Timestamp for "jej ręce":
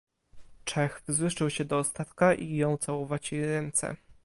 3.31-3.95